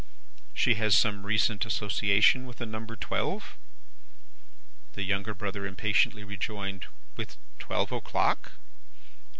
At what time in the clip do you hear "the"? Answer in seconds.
2.57-2.65, 4.93-5.03